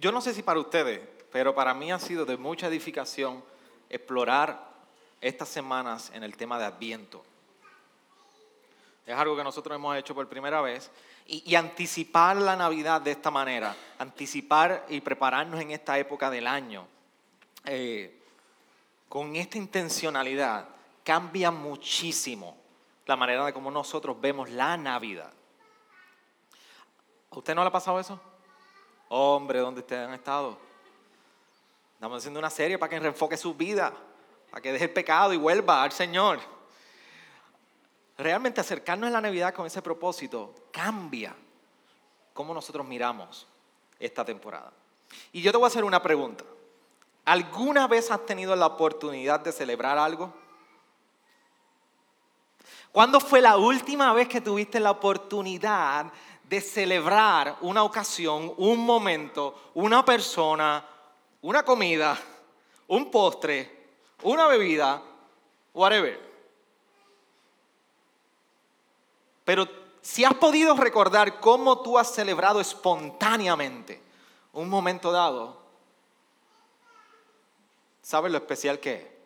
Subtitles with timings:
[0.00, 0.98] Yo no sé si para ustedes,
[1.30, 3.44] pero para mí ha sido de mucha edificación
[3.90, 4.70] explorar
[5.20, 7.22] estas semanas en el tema de Adviento.
[9.06, 10.90] Es algo que nosotros hemos hecho por primera vez.
[11.26, 16.88] Y, anticipar la Navidad de esta manera, anticipar y prepararnos en esta época del año,
[17.66, 18.20] eh,
[19.06, 20.66] con esta intencionalidad,
[21.04, 22.56] cambia muchísimo
[23.06, 25.32] la manera de cómo nosotros vemos la Navidad.
[27.30, 28.18] ¿A usted no le ha pasado eso?
[29.12, 30.56] Hombre, ¿dónde ustedes han estado?
[31.94, 33.92] Estamos haciendo una serie para que reenfoque su vida,
[34.50, 36.40] para que deje el pecado y vuelva al Señor
[38.20, 41.34] realmente acercarnos a la Navidad con ese propósito cambia
[42.32, 43.46] cómo nosotros miramos
[43.98, 44.72] esta temporada.
[45.32, 46.44] Y yo te voy a hacer una pregunta.
[47.24, 50.32] ¿Alguna vez has tenido la oportunidad de celebrar algo?
[52.92, 56.12] ¿Cuándo fue la última vez que tuviste la oportunidad
[56.50, 60.84] de celebrar una ocasión, un momento, una persona,
[61.42, 62.18] una comida,
[62.88, 63.86] un postre,
[64.24, 65.00] una bebida,
[65.72, 66.18] whatever?
[69.44, 69.68] Pero
[70.02, 74.02] si has podido recordar cómo tú has celebrado espontáneamente
[74.52, 75.56] un momento dado,
[78.02, 79.20] ¿sabes lo especial que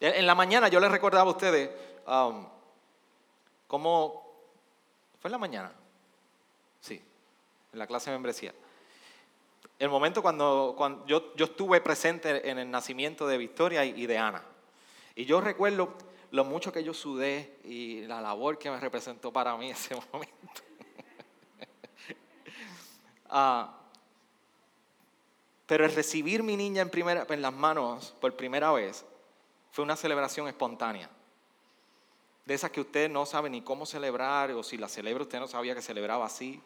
[0.00, 0.16] es?
[0.16, 1.70] En la mañana yo les recordaba a ustedes
[2.08, 2.44] um,
[3.68, 4.26] cómo...
[5.20, 5.79] ¿Fue en la mañana?
[7.72, 8.54] En la clase de membresía.
[9.78, 14.18] El momento cuando, cuando yo, yo, estuve presente en el nacimiento de Victoria y de
[14.18, 14.42] Ana.
[15.14, 15.94] Y yo recuerdo
[16.30, 20.62] lo mucho que yo sudé y la labor que me representó para mí ese momento.
[23.32, 23.76] Ah,
[25.66, 29.04] pero el recibir mi niña en, primera, en las manos por primera vez
[29.70, 31.08] fue una celebración espontánea.
[32.44, 35.46] De esas que usted no sabe ni cómo celebrar, o si la celebra usted no
[35.46, 36.60] sabía que celebraba así.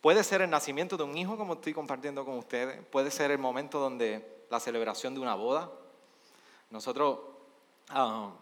[0.00, 2.84] Puede ser el nacimiento de un hijo, como estoy compartiendo con ustedes.
[2.86, 5.70] Puede ser el momento donde la celebración de una boda
[6.70, 7.20] nosotros
[7.90, 8.32] ah,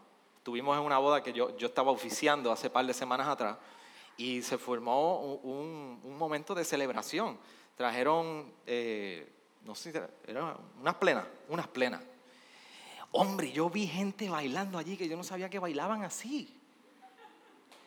[0.42, 3.58] tuvimos en una boda que yo, yo estaba oficiando hace par de semanas atrás
[4.16, 7.38] y se formó un, un momento de celebración.
[7.76, 9.30] Trajeron, eh,
[9.62, 9.92] no sé,
[10.26, 12.00] eran unas plenas, unas plenas.
[13.10, 16.53] Hombre, yo vi gente bailando allí que yo no sabía que bailaban así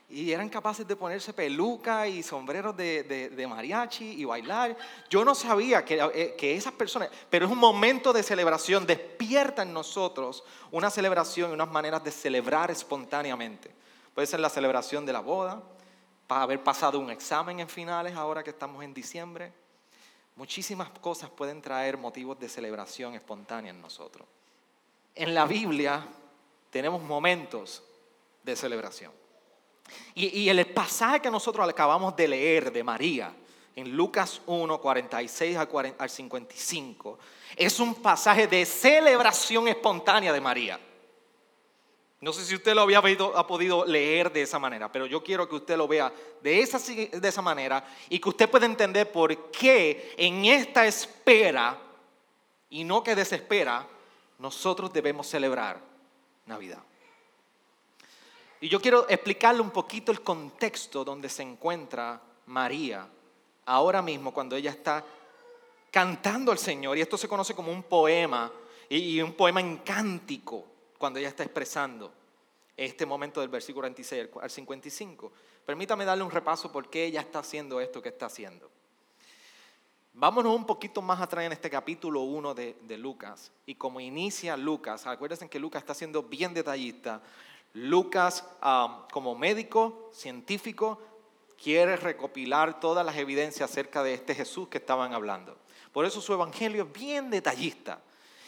[0.10, 4.78] y eran capaces de ponerse peluca y sombreros de, mariachi y bailar.
[5.10, 9.64] Yo no sabía que, eh, que, esas personas, pero es un momento de celebración, despierta
[9.64, 13.72] en nosotros una celebración y unas maneras de celebrar espontáneamente.
[14.14, 15.62] Puede ser la celebración de la boda,
[16.28, 19.54] para haber pasado un examen en finales ahora que estamos en diciembre.
[20.36, 24.28] Muchísimas cosas pueden traer motivos de celebración espontánea en nosotros.
[25.16, 26.06] En la Biblia
[26.70, 27.82] tenemos momentos
[28.44, 29.12] de celebración.
[30.16, 33.34] Y, el pasaje que nosotros acabamos de leer de María,
[33.76, 35.58] en Lucas 1, 46
[35.98, 37.20] al 55,
[37.56, 40.80] es un pasaje de celebración espontánea de María.
[42.20, 45.48] No sé si usted lo había ha podido leer de esa manera, pero yo quiero
[45.48, 46.12] que usted lo vea
[46.42, 51.78] de esa, de esa manera y que usted pueda entender por qué en esta espera
[52.72, 53.88] y no que desespera,
[54.40, 55.80] nosotros debemos celebrar
[56.48, 56.80] Navidad.
[58.60, 63.08] Y yo quiero explicarle un poquito el contexto donde se encuentra María
[63.66, 65.04] ahora mismo cuando ella está
[65.92, 66.98] cantando al Señor.
[66.98, 68.52] Y esto se conoce como un poema
[68.90, 70.66] y un poema en cántico
[70.98, 72.12] cuando ella está expresando
[72.76, 75.32] este momento del versículo 46 al 55.
[75.66, 78.70] Permítame darle un repaso por qué ella está haciendo esto que está haciendo.
[80.14, 83.52] Vámonos un poquito más atrás en este capítulo 1 de, de Lucas.
[83.68, 87.22] Y como inicia Lucas, acuérdense que Lucas está siendo bien detallista.
[87.74, 88.44] Lucas,
[89.12, 91.00] como médico científico,
[91.62, 95.58] quiere recopilar todas las evidencias acerca de este Jesús que estaban hablando.
[95.92, 98.00] Por eso su evangelio es bien detallista.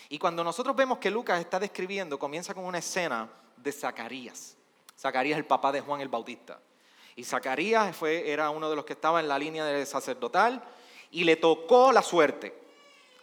[0.10, 4.56] Y cuando nosotros vemos que Lucas está describiendo, comienza con una escena de Zacarías.
[4.98, 6.60] Zacarías el papá de Juan el Bautista.
[7.16, 10.64] Y Zacarías fue, era uno de los que estaba en la línea del sacerdotal
[11.12, 12.58] y le tocó la suerte.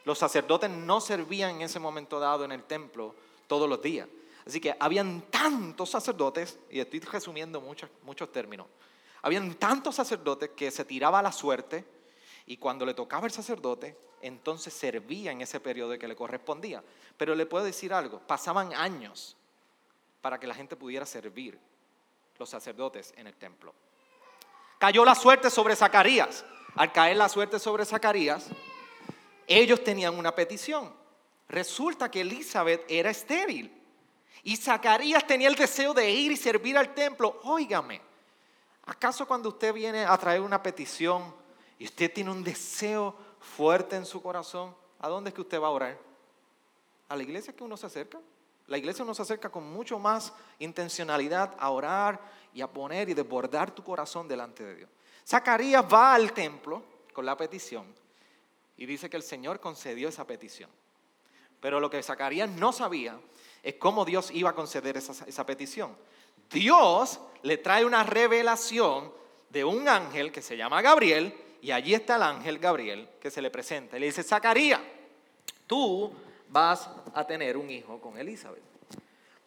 [0.04, 3.14] Los sacerdotes no servían en ese momento dado en el templo
[3.46, 4.06] todos los días.
[4.46, 8.68] Así que habían tantos sacerdotes, y estoy resumiendo muchos, muchos términos,
[9.22, 11.84] habían tantos sacerdotes que se tiraba la suerte
[12.46, 16.82] y cuando le tocaba el sacerdote, entonces servía en ese periodo que le correspondía.
[17.16, 19.36] Pero le puedo decir algo, pasaban años
[20.20, 21.58] para que la gente pudiera servir
[22.38, 23.74] los sacerdotes en el templo.
[24.78, 26.44] Cayó la suerte sobre Zacarías.
[26.76, 28.48] Al caer la suerte sobre Zacarías,
[29.46, 30.92] ellos tenían una petición.
[31.48, 33.75] Resulta que Elizabeth era estéril.
[34.42, 37.40] Y Zacarías tenía el deseo de ir y servir al templo.
[37.44, 38.00] Óigame,
[38.84, 41.34] ¿acaso cuando usted viene a traer una petición
[41.78, 45.68] y usted tiene un deseo fuerte en su corazón, ¿a dónde es que usted va
[45.68, 45.98] a orar?
[47.08, 48.18] ¿A la iglesia que uno se acerca?
[48.66, 52.20] La iglesia uno se acerca con mucho más intencionalidad a orar
[52.52, 54.90] y a poner y desbordar tu corazón delante de Dios.
[55.26, 56.82] Zacarías va al templo
[57.12, 57.86] con la petición
[58.76, 60.70] y dice que el Señor concedió esa petición.
[61.60, 63.18] Pero lo que Zacarías no sabía
[63.66, 65.96] es cómo Dios iba a conceder esa, petición.
[66.48, 69.12] Dios le trae una revelación
[69.50, 73.42] de un ángel que se llama Gabriel y allí está el ángel Gabriel que se
[73.42, 74.80] le presenta y le dice, Zacarías,
[75.66, 76.12] tú
[76.48, 78.62] vas a tener un hijo con Elizabeth.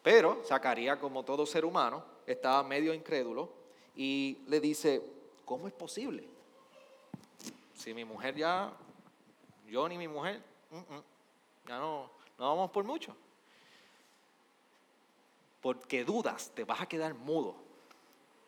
[0.02, 3.50] Pero Zacarías, como todo ser humano, estaba medio incrédulo
[3.96, 5.02] y le dice,
[5.46, 6.28] ¿cómo es posible?
[7.74, 8.70] Si mi mujer ya,
[9.66, 10.42] yo ni mi mujer,
[11.66, 13.16] ya no, no vamos por mucho.
[15.60, 17.54] Porque dudas, te vas a quedar mudo.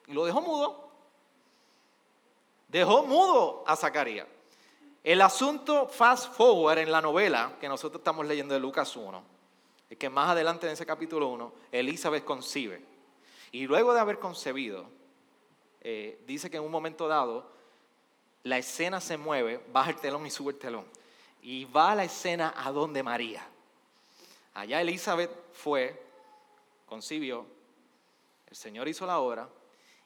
[0.06, 0.88] Y lo dejó mudo.
[2.68, 4.26] Dejó mudo a Zacarías.
[5.04, 9.22] El asunto fast forward en la novela que nosotros estamos leyendo de Lucas 1,
[9.90, 12.82] es que más adelante en ese capítulo 1, Elizabeth concibe.
[13.50, 14.86] Y luego de haber concebido,
[15.82, 17.50] eh, dice que en un momento dado,
[18.44, 20.86] la escena se mueve, baja el telón y sube el telón.
[21.42, 23.46] Y va a la escena a donde María.
[24.54, 26.01] Allá Elizabeth fue,
[26.92, 27.46] concibió,
[28.50, 29.48] el Señor hizo la obra,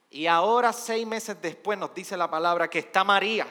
[0.08, 3.44] y ahora seis meses después nos dice la palabra que está María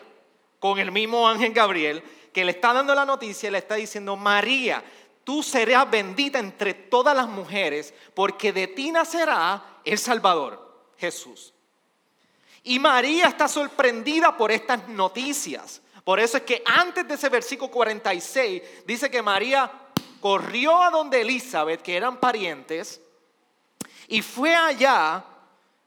[0.57, 2.01] con el mismo ángel Gabriel
[2.31, 4.81] que le está dando la noticia y le está diciendo, María,
[5.25, 11.53] tú serás bendita entre todas las mujeres porque de ti nacerá el Salvador, Jesús.
[12.63, 15.81] Y María está sorprendida por estas noticias.
[16.05, 19.69] Por eso es que antes de ese versículo 46 dice que María
[20.21, 23.01] corrió a donde Elizabeth, que eran parientes,
[24.07, 25.23] y fue allá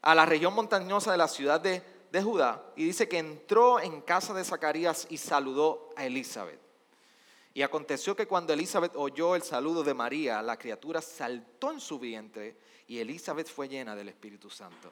[0.01, 4.01] a la región montañosa de la ciudad de de Judá y dice que entró en
[4.01, 6.59] casa de Zacarías y saludó a Elizabeth.
[7.53, 11.99] Y aconteció que cuando Elizabeth oyó el saludo de María, la criatura saltó en su
[11.99, 12.57] vientre
[12.87, 14.91] y Elizabeth fue llena del Espíritu Santo.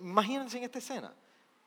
[0.00, 1.14] Imagínense en esta escena.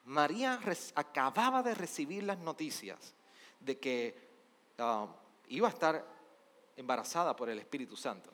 [0.05, 0.59] María
[0.95, 3.13] acababa de recibir las noticias
[3.59, 4.29] de que
[4.79, 5.07] ah,
[5.47, 6.05] iba a estar
[6.75, 8.31] embarazada por el Espíritu Santo.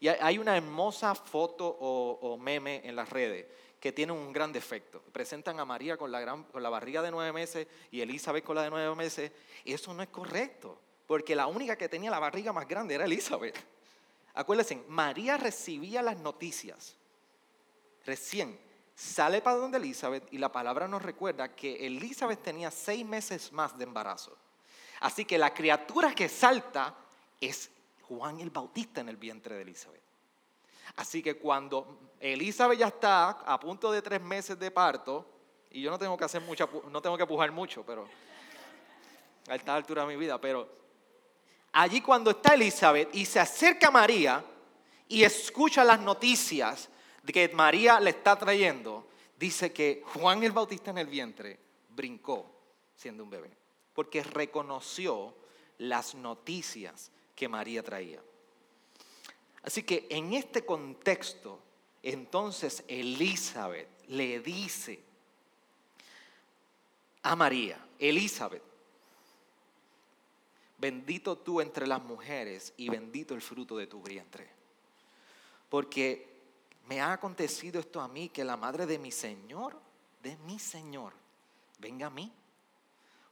[0.00, 3.46] Y hay una hermosa foto o, meme en las redes
[3.78, 5.00] que tienen un gran defecto.
[5.12, 8.56] Presentan a María con la, gran, con la barriga de nueve meses y Elizabeth con
[8.56, 9.30] la de nueve meses.
[9.64, 13.56] Eso no es correcto, porque la única que tenía la barriga más grande era Elizabeth.
[14.34, 16.96] Acuérdense, María recibía las noticias.
[18.06, 18.58] Recién
[18.94, 23.76] sale para donde Elizabeth y la palabra nos recuerda que Elizabeth tenía seis meses más
[23.76, 24.36] de embarazo.
[25.00, 26.94] Así que la criatura que salta
[27.40, 27.70] es
[28.10, 30.02] Juan el Bautista en el vientre de Elizabeth.
[30.96, 35.30] Así que cuando Elizabeth ya está a punto de tres meses de parto,
[35.70, 38.08] y yo no tengo que hacer mucha, no tengo que pujar mucho, pero
[39.48, 40.68] a esta altura de mi vida, pero
[41.72, 44.44] allí cuando está Elizabeth y se acerca a María
[45.06, 46.88] y escucha las noticias
[47.24, 49.06] que María le está trayendo,
[49.38, 51.60] dice que Juan el Bautista en el vientre
[51.90, 52.58] brincó
[52.96, 53.56] siendo un bebé,
[53.94, 55.36] porque reconoció
[55.78, 58.20] las noticias que María traía.
[59.62, 61.58] Así que en este contexto,
[62.02, 65.00] entonces Elizabeth le dice
[67.22, 68.62] a María, Elizabeth,
[70.76, 74.46] bendito tú entre las mujeres y bendito el fruto de tu vientre.
[75.70, 76.28] Porque
[76.88, 79.80] me ha acontecido esto a mí, que la madre de mi Señor,
[80.22, 81.14] de mi Señor,
[81.78, 82.30] venga a mí.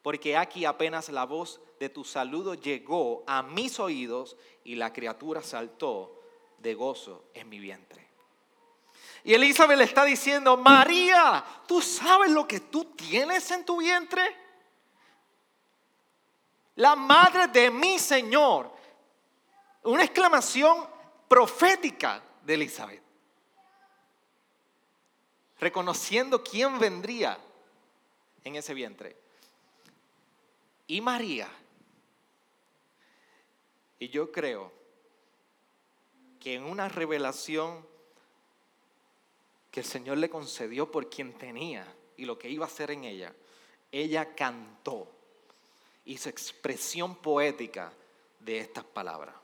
[0.02, 5.43] Porque aquí apenas la voz de tu saludo llegó a mis oídos y la criatura
[5.43, 6.21] saltó
[6.59, 8.09] de gozo en mi vientre.
[9.25, 14.37] Y Elizabeth le está diciendo, María, ¿tú sabes lo que tú tienes en tu vientre?
[16.76, 18.73] La madre de mi Señor.
[19.83, 20.87] Una exclamación
[21.26, 23.02] profética de Elizabeth.
[25.59, 27.37] Reconociendo quién vendría
[28.45, 29.27] en ese vientre.
[30.88, 31.49] Y María.
[33.99, 34.73] Y yo creo
[36.40, 37.87] que en una revelación
[39.71, 43.04] que el Señor le concedió por quien tenía y lo que iba a hacer en
[43.04, 43.35] ella,
[43.92, 45.07] ella cantó,
[46.07, 47.92] hizo expresión poética
[48.40, 49.35] de estas palabras.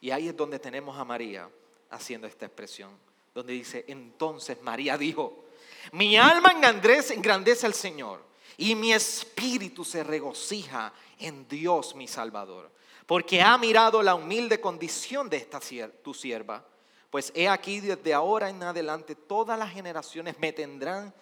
[0.00, 1.48] Y ahí es donde tenemos a María
[1.90, 2.90] haciendo esta expresión,
[3.32, 5.44] donde dice, entonces María dijo,
[5.92, 8.27] mi alma engrandece, engrandece al Señor
[8.58, 12.70] y mi espíritu se regocija en Dios mi Salvador
[13.08, 15.60] porque ha mirado la humilde condición de esta
[16.02, 16.62] tu sierva.
[17.08, 21.14] Pues he aquí desde ahora en adelante todas las generaciones me tendrán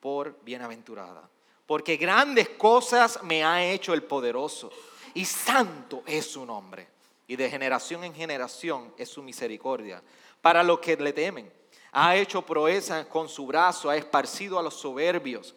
[0.00, 1.30] por bienaventurada,
[1.66, 4.72] porque grandes cosas me ha hecho el poderoso,
[5.14, 6.88] y santo es su nombre,
[7.28, 10.02] y de generación en generación es su misericordia,
[10.42, 11.52] para los que le temen.
[11.92, 15.54] Ha hecho proezas con su brazo, ha esparcido a los soberbios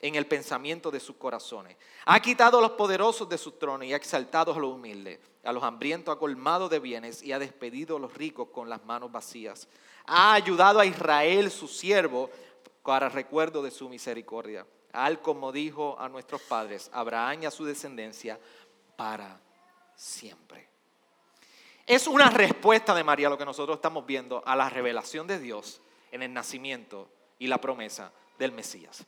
[0.00, 1.76] en el pensamiento de sus corazones.
[2.04, 5.18] Ha quitado a los poderosos de su trono y ha exaltado a los humildes.
[5.44, 8.84] A los hambrientos ha colmado de bienes y ha despedido a los ricos con las
[8.84, 9.68] manos vacías.
[10.06, 12.30] Ha ayudado a Israel, su siervo,
[12.82, 14.66] para recuerdo de su misericordia.
[14.92, 18.38] Al como dijo a nuestros padres, Abraham y a su descendencia,
[18.96, 19.40] para
[19.94, 20.68] siempre.
[21.86, 25.80] Es una respuesta de María lo que nosotros estamos viendo a la revelación de Dios
[26.10, 29.06] en el nacimiento y la promesa del Mesías.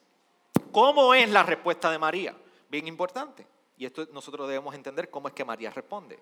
[0.73, 2.37] ¿Cómo es la respuesta de María?
[2.69, 3.47] Bien importante.
[3.77, 6.19] Y esto nosotros debemos entender cómo es que María responde.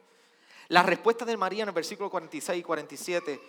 [0.68, 3.40] La respuesta de María en el versículo 46 y 47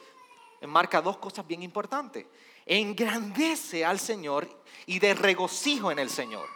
[0.62, 2.26] marca dos cosas bien importantes.
[2.66, 4.48] Engrandece al Señor
[4.86, 6.48] y de regocijo en el Señor.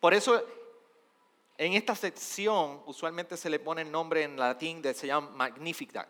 [0.00, 0.44] Por eso
[1.56, 6.08] en esta sección usualmente se le pone el nombre en latín de se llama Magnificat.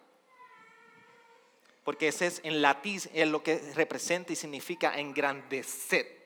[1.85, 6.18] Porque ese es en latín es lo que representa y significa engrandecer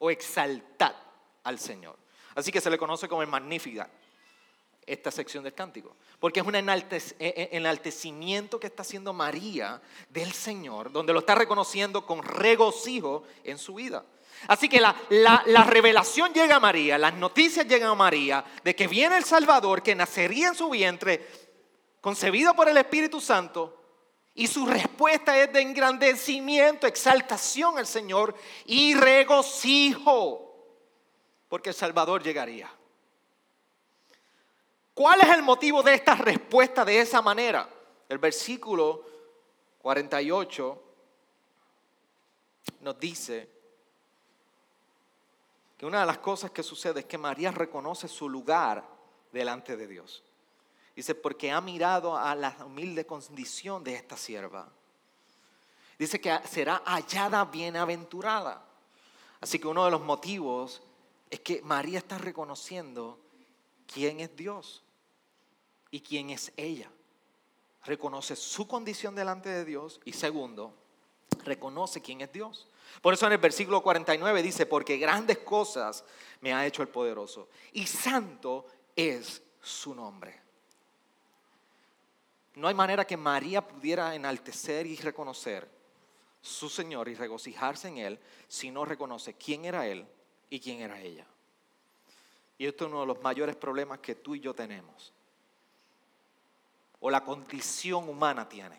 [0.00, 0.96] o exaltar
[1.44, 1.96] al Señor.
[2.34, 3.88] Así que se le conoce como el Magnificat,
[4.86, 5.96] esta sección del cántico.
[6.18, 6.60] Porque es un e,
[7.18, 13.58] e, enaltecimiento que está haciendo María del Señor, donde lo está reconociendo con regocijo en
[13.58, 14.04] su vida.
[14.48, 19.16] Así que la, revelación llega a María, las noticias llegan a María de que viene
[19.16, 21.28] el Salvador, que nacería en su vientre,
[22.00, 23.79] concebido por el Espíritu Santo,
[24.40, 30.54] y su respuesta es de engrandecimiento, exaltación al Señor y regocijo,
[31.46, 32.74] porque el Salvador llegaría.
[34.94, 37.68] ¿Cuál es el motivo de esta respuesta de esa manera?
[38.08, 39.04] El versículo
[39.82, 40.82] 48
[42.80, 43.46] nos dice
[45.76, 48.82] que una de las cosas que sucede es que María reconoce su lugar
[49.30, 50.24] delante de Dios.
[50.94, 54.70] Dice, porque ha mirado a la humilde condición de esta sierva.
[55.98, 58.64] Dice que será hallada bienaventurada.
[59.40, 60.82] Así que uno de los motivos
[61.30, 63.18] es que María está reconociendo
[63.86, 64.82] quién es Dios
[65.90, 66.90] y quién es ella.
[67.84, 70.74] Reconoce su condición delante de Dios y segundo,
[71.44, 72.68] reconoce quién es Dios.
[73.00, 76.04] Por eso en el versículo 49 dice, porque grandes cosas
[76.40, 80.39] me ha hecho el poderoso y santo es su nombre.
[82.60, 85.66] No hay manera que María pudiera enaltecer y reconocer
[86.42, 90.06] su Señor y regocijarse en Él si no reconoce quién era Él
[90.50, 91.24] y quién era ella.
[92.58, 95.10] Y esto es uno de los mayores problemas que tú y yo tenemos.
[97.00, 98.78] O la condición humana tiene.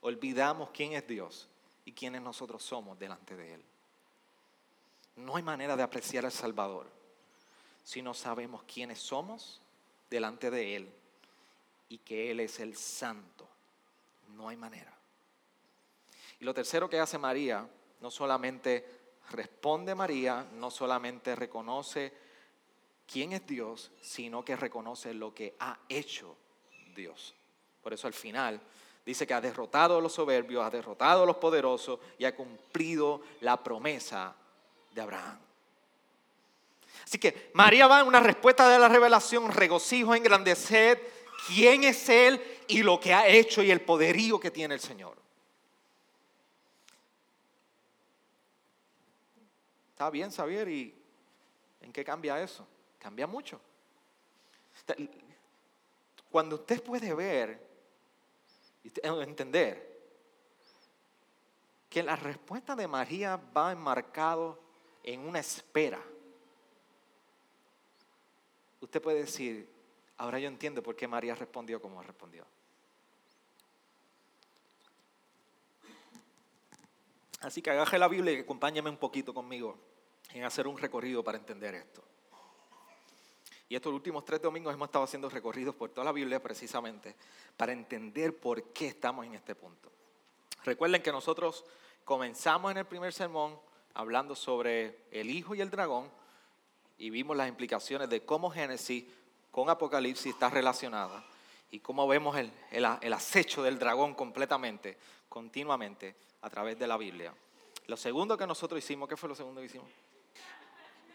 [0.00, 1.46] Olvidamos quién es Dios
[1.84, 3.64] y quiénes nosotros somos delante de Él.
[5.16, 6.86] No hay manera de apreciar al Salvador
[7.82, 9.60] si no sabemos quiénes somos
[10.08, 10.94] delante de Él
[11.94, 13.48] y que Él es el santo.
[14.30, 14.92] No hay manera.
[16.40, 17.68] Y lo tercero que hace María,
[18.00, 18.84] no solamente
[19.30, 22.12] responde María, no solamente reconoce
[23.06, 26.36] quién es Dios, sino que reconoce lo que ha hecho
[26.96, 27.32] Dios.
[27.80, 28.60] Por eso al final
[29.06, 33.22] dice que ha derrotado a los soberbios, ha derrotado a los poderosos y ha cumplido
[33.40, 34.34] la promesa
[34.90, 35.38] de Abraham.
[37.04, 42.40] Así que María va en una respuesta de la revelación, regocijo, engrandecer quién es Él
[42.68, 45.16] y lo que ha hecho y el poderío que tiene el Señor.
[49.90, 50.94] Está bien saber y
[51.80, 52.66] en qué cambia eso.
[52.98, 53.60] Cambia mucho.
[56.30, 57.64] Cuando usted puede ver
[58.82, 59.94] y entender
[61.88, 64.58] que la respuesta de María va enmarcado
[65.04, 66.02] en una espera.
[68.80, 69.73] Usted puede decir,
[70.18, 72.44] Ahora yo entiendo por qué María respondió como respondió.
[77.40, 79.76] Así que agaje la Biblia y acompáñame un poquito conmigo
[80.32, 82.02] en hacer un recorrido para entender esto.
[83.68, 87.14] Y estos últimos tres domingos hemos estado haciendo recorridos por toda la Biblia precisamente
[87.56, 89.90] para entender por qué estamos en este punto.
[90.64, 91.64] Recuerden que nosotros
[92.04, 93.58] comenzamos en el primer sermón
[93.94, 96.10] hablando sobre el Hijo y el dragón
[96.98, 99.04] y vimos las implicaciones de cómo Génesis
[99.54, 101.22] con Apocalipsis está relacionada
[101.70, 107.32] y cómo vemos el, el, acecho del dragón completamente, continuamente, a través de la Biblia.
[107.86, 109.88] Lo segundo que nosotros hicimos, ¿qué fue lo segundo que hicimos?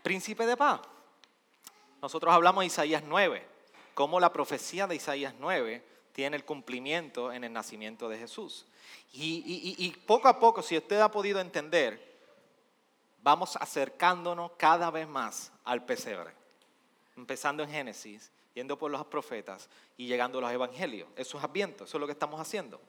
[0.01, 0.79] Príncipe de paz.
[2.01, 3.46] Nosotros hablamos de Isaías 9,
[3.93, 8.65] cómo la profecía de Isaías 9 tiene el cumplimiento en el nacimiento de Jesús.
[9.12, 12.08] Y, y, y, poco a poco, si usted ha podido entender
[13.22, 16.38] vamos acercándonos cada vez más al pesebre,
[17.19, 21.07] empezando en Génesis, yendo por los profetas y llegando a los evangelios.
[21.15, 22.79] Eso es Adviento, eso es lo que estamos haciendo.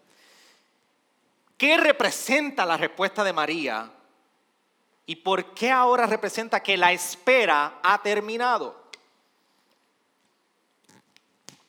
[1.59, 3.91] ¿Qué representa la respuesta de María?
[5.05, 8.81] ¿Y por qué ahora representa que la espera ha terminado?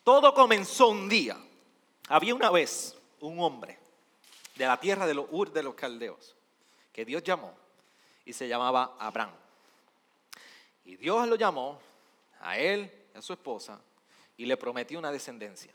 [0.04, 1.36] Todo comenzó un día.
[2.08, 3.78] Había una vez un hombre
[4.54, 6.34] de la tierra de los Ur de los Caldeos
[6.92, 7.52] que Dios llamó
[8.24, 9.32] y se llamaba Abraham.
[10.84, 11.80] Y Dios lo llamó
[12.42, 13.80] a él a su esposa
[14.36, 15.72] y le prometió una descendencia.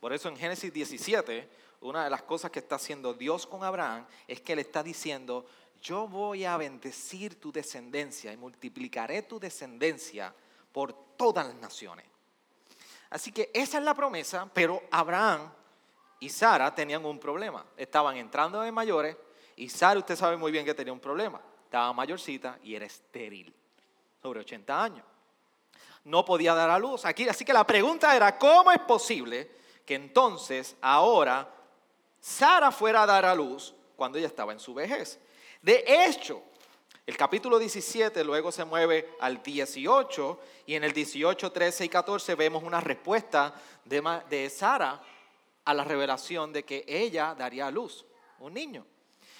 [0.00, 1.48] Por eso en Génesis 17,
[1.80, 5.46] una de las cosas que está haciendo Dios con Abraham es que le está diciendo,
[5.80, 10.34] yo voy a bendecir tu descendencia y multiplicaré tu descendencia
[10.72, 12.06] por todas las naciones.
[13.10, 15.50] Así que esa es la promesa, pero Abraham
[16.20, 17.64] y Sara tenían un problema.
[17.76, 19.16] Estaban entrando de mayores
[19.56, 21.40] y Sara, usted sabe muy bien que tenía un problema.
[21.64, 23.54] Estaba mayorcita y era estéril,
[24.22, 25.04] sobre 80 años.
[26.04, 27.04] No podía dar a luz.
[27.04, 29.50] Aquí, así que la pregunta era, ¿cómo es posible
[29.84, 31.48] que entonces ahora
[32.20, 35.18] Sara fuera a dar a luz cuando ella estaba en su vejez?
[35.62, 36.42] De hecho,
[37.06, 42.34] el capítulo 17 luego se mueve al 18 y en el 18, 13 y 14
[42.34, 45.00] vemos una respuesta de, de Sara
[45.64, 48.04] a la revelación de que ella daría a luz
[48.40, 48.86] un niño.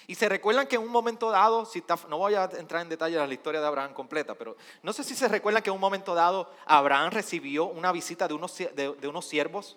[0.08, 3.18] Y se recuerdan que en un momento dado, si no voy a entrar en detalle
[3.18, 5.80] en la historia de Abraham completa, pero no sé si se recuerdan que en un
[5.80, 9.76] momento dado Abraham recibió una visita de unos, de unos siervos.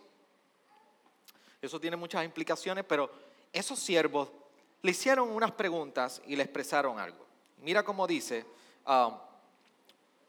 [1.62, 3.12] Eso tiene muchas implicaciones, pero
[3.52, 4.30] esos siervos
[4.82, 7.26] le hicieron unas preguntas y le expresaron algo.
[7.58, 8.46] Mira cómo dice
[8.88, 9.14] um,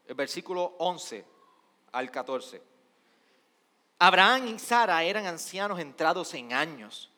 [0.05, 1.25] el versículo 11
[1.93, 2.61] al 14.
[3.99, 7.09] Abraham y Sara eran ancianos entrados en años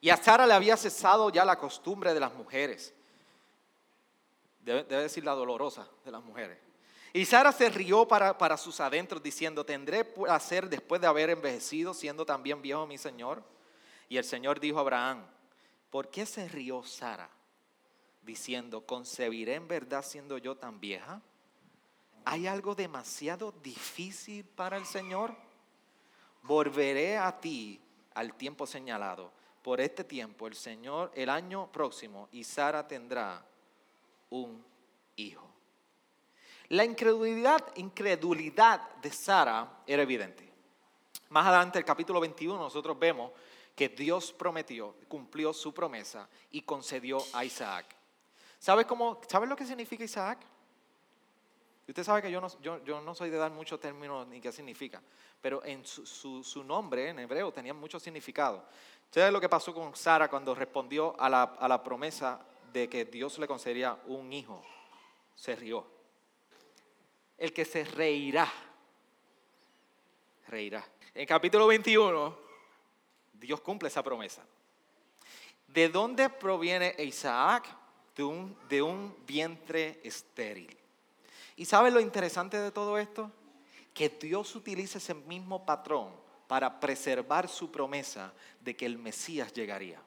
[0.00, 2.94] y a Sara le había cesado ya la costumbre de las mujeres.
[4.60, 6.58] Debe, decir la dolorosa de las mujeres.
[7.12, 11.92] Y Sara se rió para, para sus adentros diciendo, ¿tendré placer después de haber envejecido
[11.92, 13.42] siendo también viejo mi Señor?
[14.08, 15.26] Y el Señor dijo a Abraham,
[15.90, 17.28] ¿por qué se rió Sara?
[18.22, 21.20] Diciendo, ¿concebiré en verdad siendo yo tan vieja?
[22.24, 25.34] ¿Hay algo demasiado difícil para el Señor?
[26.42, 27.80] Volveré a ti
[28.14, 29.32] al tiempo señalado.
[29.62, 33.44] Por este tiempo, el Señor, el año próximo, y Sara tendrá
[34.30, 34.64] un
[35.16, 35.46] hijo.
[36.68, 40.50] La incredulidad, incredulidad de Sara era evidente.
[41.30, 43.32] Más adelante, el capítulo 21, nosotros vemos
[43.74, 47.96] que Dios prometió, cumplió su promesa y concedió a Isaac.
[48.58, 50.38] ¿Sabes cómo, ¿sabes lo que significa Isaac?
[51.88, 55.02] Usted sabe que yo no, soy de dar muchos términos ni qué significa,
[55.40, 58.64] pero en su, su, nombre en hebreo tenía mucho significado.
[59.10, 62.40] ¿Sabes lo que pasó con Sara cuando respondió a la, a la promesa
[62.72, 64.62] de que Dios le concedería un hijo?
[65.34, 65.84] Se rió.
[67.36, 68.48] El que se reirá,
[70.46, 70.86] reirá.
[71.12, 72.38] En capítulo 21
[73.32, 74.44] Dios cumple esa promesa.
[75.66, 77.66] ¿De dónde proviene Isaac?
[78.14, 80.76] De un, de un vientre estéril.
[81.56, 83.32] ¿Y sabes lo interesante de todo esto?
[83.94, 86.19] Que Dios utiliza ese mismo patrón
[86.50, 90.02] para preservar su promesa de que el Mesías llegaría.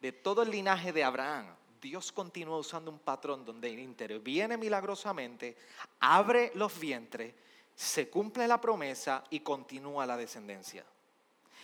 [0.00, 5.54] De todo el linaje de Abraham, Dios continúa usando un patrón donde interviene milagrosamente,
[6.00, 7.34] abre los vientres
[7.74, 10.86] se cumple la promesa y continúa la descendencia.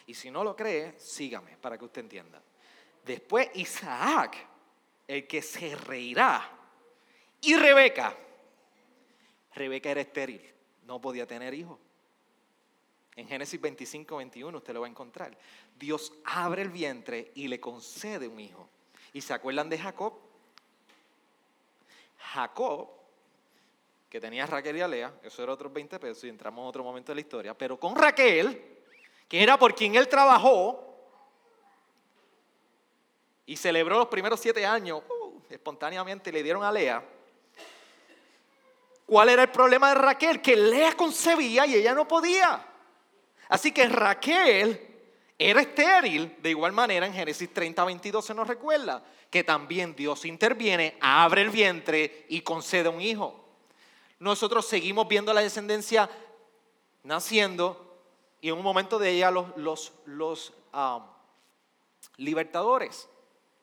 [0.07, 2.43] Y si no lo cree, sígame para que usted entienda.
[3.03, 4.47] Después Isaac,
[5.09, 6.51] el que se reirá,
[7.41, 8.15] y Rebeca.
[9.55, 10.43] Rebeca era estéril,
[10.83, 11.79] no podía tener hijos.
[13.17, 15.37] En Génesis 25, 21 usted lo va a encontrar.
[15.79, 18.69] Dios abre el vientre y le concede un hijo.
[19.13, 20.15] ¿Y se acuerdan de Jacob?
[22.19, 22.89] Jacob
[24.15, 26.85] que tenía Raquel y a Lea, eso era otros 20 pesos y entramos en otro
[26.85, 28.79] momento de la historia, pero con Raquel,
[29.27, 30.97] que era por quien él trabajó
[33.45, 37.05] y celebró los primeros siete años, uh, espontáneamente le dieron a Lea.
[39.05, 40.41] ¿Cuál era el problema de Raquel?
[40.41, 42.65] Que Lea concebía y ella no podía.
[43.49, 44.81] Así que Raquel
[45.39, 50.25] era estéril, de igual manera en Génesis 30, 22 se nos recuerda que también Dios
[50.25, 53.45] interviene, abre el vientre y concede un hijo
[54.25, 56.09] nosotros seguimos viendo la descendencia
[57.03, 58.01] naciendo
[58.41, 61.03] y en un momento de ella los, los, los um,
[62.17, 63.09] libertadores,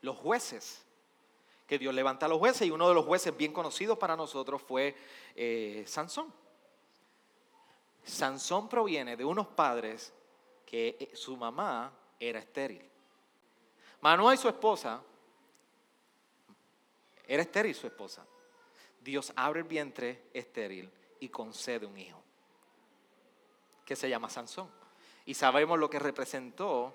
[0.01, 0.83] los jueces,
[1.65, 4.61] que Dios levanta a los jueces y uno de los jueces bien conocidos para nosotros
[4.61, 4.95] fue
[5.35, 6.31] eh, Sansón.
[8.03, 10.13] Sansón proviene de unos padres
[10.65, 12.89] que eh, su mamá era estéril.
[14.01, 15.01] Manuel y su esposa
[17.27, 18.25] Era estéril su esposa.
[18.99, 22.21] Dios abre el vientre estéril y concede un hijo,
[23.85, 24.69] que se llama Sansón.
[25.25, 26.93] Y sabemos lo que representó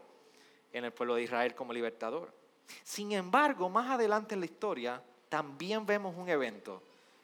[0.73, 2.33] en el pueblo de Israel como libertador.
[2.83, 6.83] Sin embargo, más adelante en la historia, también vemos un evento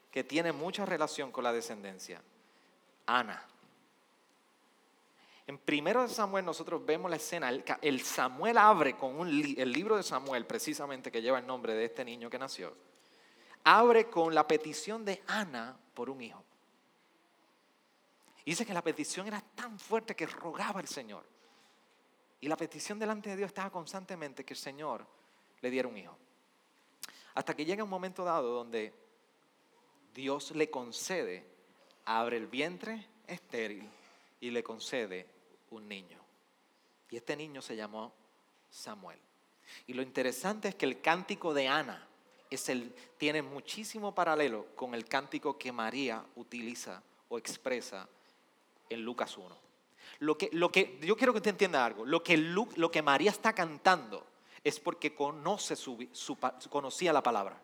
[0.09, 2.21] que tiene mucha relación con la descendencia.
[3.05, 3.45] Ana.
[5.45, 7.49] En primero de Samuel nosotros vemos la escena,
[7.81, 12.05] el Samuel abre con el libro de Samuel, precisamente que lleva el nombre de este
[12.05, 12.73] niño que nació,
[13.65, 16.43] abre con la petición de Ana por un hijo.
[18.45, 21.25] dice que la petición era tan fuerte que rogaba al Señor.
[22.39, 25.05] Y la petición delante de Dios estaba constantemente que el Señor
[25.61, 26.17] le diera un hijo.
[27.35, 28.93] Hasta que llega un momento dado donde
[30.13, 31.45] Dios le concede,
[32.05, 33.89] abre el vientre estéril
[34.41, 35.32] y le concede
[35.75, 36.19] un niño.
[37.09, 38.13] Y este niño se llamó
[38.69, 39.19] Samuel.
[39.87, 42.07] Y lo interesante es que el cántico de Ana
[42.49, 48.07] es el, tiene muchísimo paralelo con el cántico que María utiliza o expresa
[48.89, 49.63] en Lucas 1.
[50.19, 52.05] Lo que, lo que, yo quiero que usted entienda algo.
[52.05, 54.25] Lo que, lo que María está cantando
[54.63, 55.97] es porque conoce su,
[56.69, 57.61] conocía la palabra.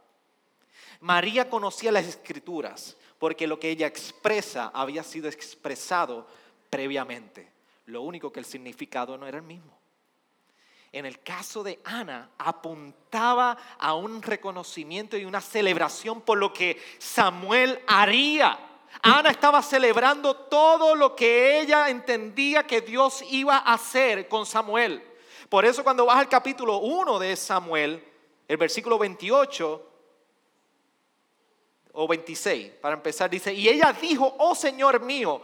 [1.01, 6.27] María conocía las escrituras porque lo que ella expresa había sido expresado
[6.69, 7.58] previamente.
[7.89, 9.77] Lo único que el significado no era el mismo.
[10.91, 16.79] En el caso de Ana, apuntaba a un reconocimiento y una celebración por lo que
[16.99, 18.59] Samuel haría.
[19.01, 25.03] Ana estaba celebrando todo lo que ella entendía que Dios iba a hacer con Samuel.
[25.47, 28.03] Por eso cuando vas al capítulo 1 de Samuel,
[28.47, 29.91] el versículo 28
[31.93, 35.41] o 26, para empezar, dice, y ella dijo, oh Señor mío,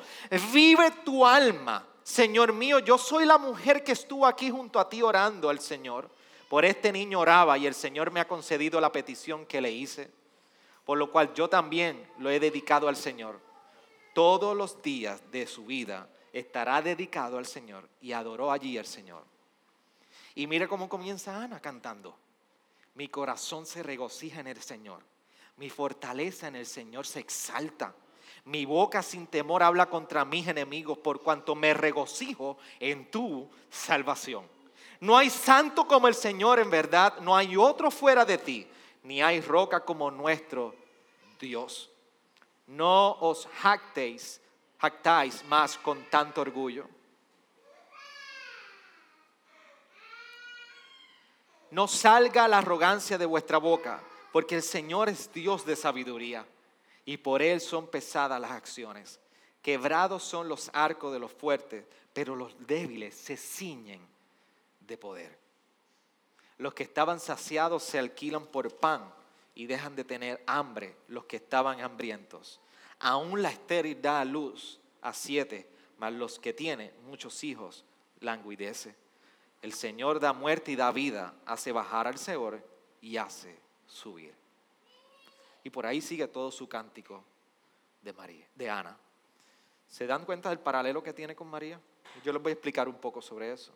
[0.53, 5.01] vive tu alma Señor mío, yo soy la mujer que estuvo aquí junto a ti
[5.01, 6.07] orando al Señor.
[6.47, 10.11] Por este niño oraba y el Señor me ha concedido la petición que le hice,
[10.85, 13.39] por lo cual yo también lo he dedicado al Señor.
[14.13, 19.23] Todos los días de su vida estará dedicado al Señor y adoró allí al Señor.
[20.35, 22.15] Y mire cómo comienza Ana cantando.
[22.93, 25.01] Mi corazón se regocija en el Señor.
[25.57, 27.95] Mi fortaleza en el Señor se exalta.
[28.45, 34.47] Mi boca sin temor habla contra mis enemigos por cuanto me regocijo en tu salvación.
[34.99, 38.67] No hay santo como el Señor en verdad, no hay otro fuera de ti,
[39.01, 40.75] ni hay roca como nuestro
[41.39, 41.89] Dios.
[42.67, 44.39] No os jactéis,
[44.79, 46.87] jactáis más con tanto orgullo.
[51.71, 56.45] No salga la arrogancia de vuestra boca, porque el Señor es Dios de sabiduría
[57.05, 59.19] y por él son pesadas las acciones.
[59.61, 64.01] Quebrados son los arcos de los fuertes, pero los débiles se ciñen
[64.79, 65.37] de poder.
[66.57, 69.13] Los que estaban saciados se alquilan por pan
[69.53, 72.59] y dejan de tener hambre los que estaban hambrientos.
[72.99, 77.85] Aún la estéril da a luz a siete, mas los que tienen muchos hijos
[78.19, 78.95] languidece.
[79.61, 82.63] El Señor da muerte y da vida, hace bajar al Señor
[83.01, 84.44] y hace subir.
[85.65, 87.23] Y por ahí sigue todo su cántico
[88.03, 88.95] de María, de Ana.
[89.87, 91.81] ¿Se dan cuenta del paralelo que tiene con María?
[92.23, 93.73] Yo les voy a explicar un poco sobre eso.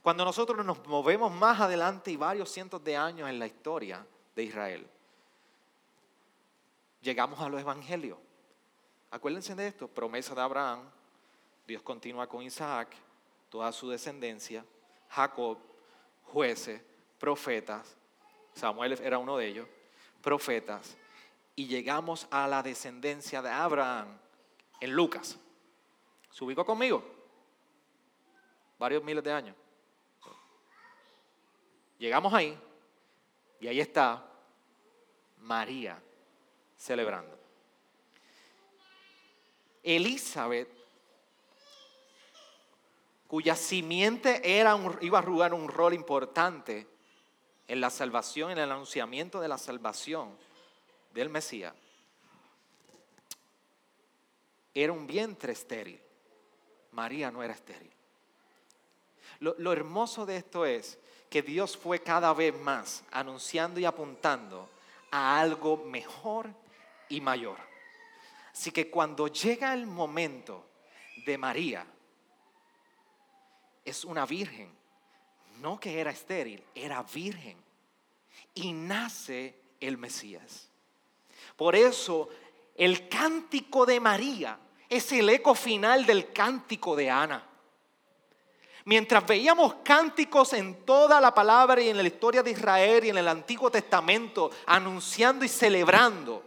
[0.00, 4.06] Cuando nosotros nos movemos más adelante y varios cientos de años en la historia
[4.36, 4.88] de Israel,
[7.02, 8.18] llegamos a los evangelios.
[9.10, 10.88] Acuérdense de esto, promesa de Abraham,
[11.66, 12.94] Dios continúa con Isaac,
[13.48, 14.64] toda su descendencia,
[15.08, 15.58] Jacob,
[16.26, 16.80] jueces,
[17.18, 17.96] profetas,
[18.54, 19.66] Samuel era uno de ellos,
[20.22, 20.96] profetas
[21.56, 24.18] y llegamos a la descendencia de Abraham
[24.80, 25.38] en Lucas.
[26.30, 27.04] ¿Se ubicó conmigo?
[28.78, 29.56] Varios miles de años.
[31.98, 32.58] Llegamos ahí
[33.60, 34.24] y ahí está
[35.38, 36.02] María
[36.76, 37.38] celebrando.
[39.82, 40.68] Elizabeth,
[43.26, 46.86] cuya simiente era iba a jugar un rol importante
[47.70, 50.36] en la salvación, en el anunciamiento de la salvación
[51.14, 51.72] del Mesías,
[54.74, 56.00] era un vientre estéril.
[56.90, 57.92] María no era estéril.
[59.38, 60.98] Lo, hermoso de esto es
[61.30, 64.68] que Dios fue cada vez más anunciando y apuntando
[65.12, 66.50] a algo mejor
[67.08, 67.58] y mayor.
[68.52, 70.66] Así que cuando llega el momento
[71.24, 71.86] de María,
[73.84, 74.79] es una virgen
[75.60, 77.56] no que era estéril, era virgen.
[78.54, 80.68] Y nace el Mesías.
[81.56, 82.28] Por eso
[82.74, 87.46] el cántico de María es el eco final del cántico de Ana.
[88.86, 93.18] Mientras veíamos cánticos en toda la palabra y en la historia de Israel y en
[93.18, 96.42] el Antiguo Testamento, anunciando y celebrando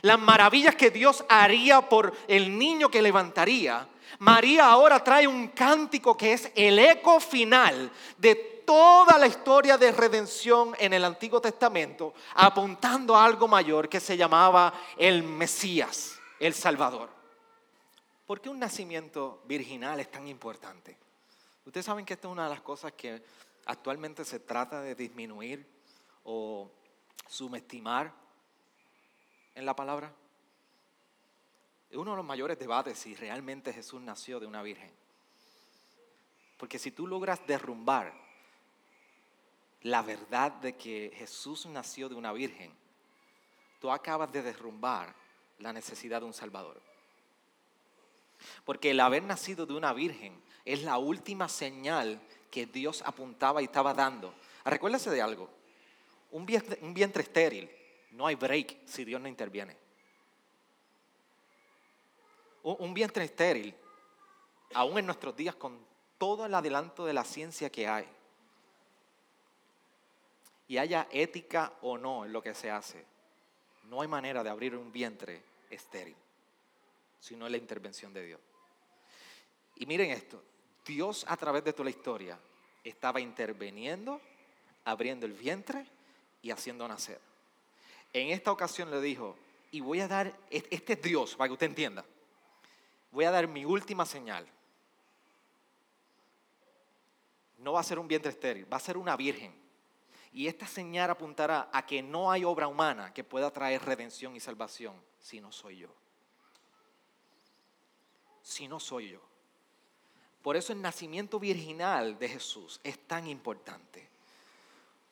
[0.00, 3.86] las maravillas que Dios haría por el niño que levantaría,
[4.18, 9.92] María ahora trae un cántico que es el eco final de toda la historia de
[9.92, 16.54] redención en el Antiguo Testamento, apuntando a algo mayor que se llamaba el Mesías, el
[16.54, 17.08] Salvador.
[18.26, 20.96] ¿Por qué un nacimiento virginal es tan importante?
[21.66, 23.22] Ustedes saben que esta es una de las cosas que
[23.66, 25.66] actualmente se trata de disminuir
[26.24, 26.70] o
[27.28, 28.12] subestimar
[29.54, 30.12] en la palabra.
[31.90, 34.90] Es uno de los mayores debates si realmente Jesús nació de una virgen.
[36.56, 38.21] Porque si tú logras derrumbar
[39.82, 42.72] la verdad de que Jesús nació de una virgen,
[43.80, 45.14] tú acabas de derrumbar
[45.58, 46.80] la necesidad de un Salvador.
[48.64, 53.64] Porque el haber nacido de una virgen es la última señal que Dios apuntaba y
[53.64, 54.34] estaba dando.
[54.64, 55.48] Recuérdese de algo,
[56.30, 57.70] un vientre, un estéril,
[58.12, 59.76] no hay break si Dios no interviene.
[62.62, 63.74] Un vientre estéril,
[64.74, 65.84] aún en nuestros días con
[66.18, 68.08] todo el adelanto de la ciencia que hay,
[70.72, 73.04] y haya ética o no en lo que se hace,
[73.90, 76.16] no hay manera de abrir un vientre estéril,
[77.20, 78.40] sino en la intervención de Dios.
[79.76, 80.42] Y miren esto,
[80.86, 82.38] Dios a través de toda la historia
[82.82, 84.18] estaba interviniendo,
[84.86, 85.84] abriendo el vientre
[86.40, 87.20] y haciendo nacer.
[88.14, 89.36] En esta ocasión le dijo,
[89.72, 92.02] y voy a dar, este es Dios, para que usted entienda,
[93.10, 94.46] voy a dar mi última señal.
[97.58, 99.61] No va a ser un vientre estéril, va a ser una virgen.
[100.32, 104.40] Y esta señal apuntará a que no hay obra humana que pueda traer redención y
[104.40, 105.94] salvación si no soy yo.
[108.42, 109.20] Si no soy yo.
[110.42, 114.08] Por eso el nacimiento virginal de Jesús es tan importante.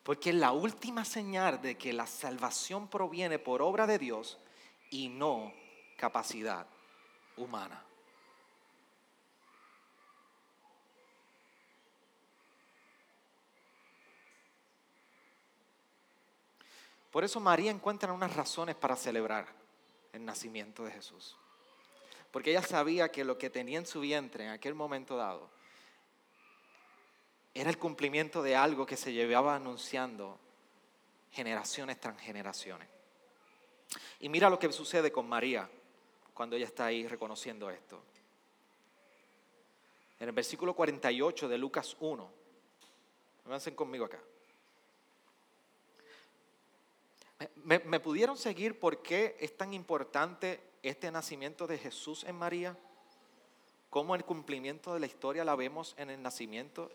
[0.02, 4.38] Porque es la última señal de que la salvación proviene por obra de Dios
[4.90, 5.52] y no
[5.96, 6.66] capacidad
[7.37, 7.85] humana.
[17.11, 19.46] Por eso María encuentra unas razones para celebrar
[20.12, 21.37] el nacimiento de Jesús.
[22.31, 25.51] Porque ella sabía que lo que tenía en su vientre en aquel momento dado
[27.53, 30.38] era el cumplimiento de algo que se llevaba anunciando
[31.33, 32.88] generaciones tras generaciones.
[34.20, 35.68] Y mira lo que sucede con María
[36.33, 38.03] cuando ella está ahí reconociendo esto.
[40.20, 42.31] En el versículo 48 de Lucas 1,
[43.46, 44.20] avancen conmigo acá.
[47.64, 52.76] ¿Me, pudieron seguir por qué es tan importante este nacimiento de Jesús en María?
[53.88, 56.90] ¿Cómo el cumplimiento de la historia la vemos en el nacimiento?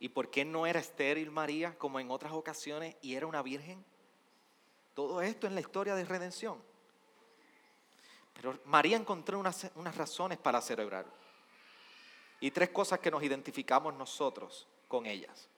[0.00, 3.82] ¿Y por qué no era estéril María como en otras ocasiones y era una virgen?
[4.94, 6.62] Todo esto en la historia de redención.
[8.34, 11.06] Pero María encontró unas, unas razones para celebrar.
[12.38, 15.48] Y tres cosas que nos identificamos nosotros con ellas.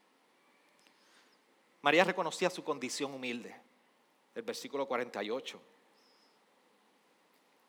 [1.83, 3.70] María reconocía su condición humilde
[4.35, 5.61] el versículo 48.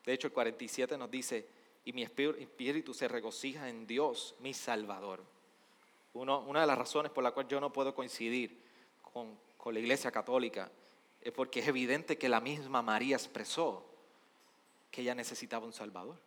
[0.05, 1.47] De hecho, el 47 nos dice,
[1.85, 5.23] y mi espíritu se regocija en Dios, mi Salvador.
[6.13, 8.59] una de las razones por la cual yo no puedo coincidir
[9.01, 10.71] con, con la Iglesia Católica
[11.21, 13.85] es porque es evidente que la misma María expresó
[14.89, 16.17] que ella necesitaba un Salvador.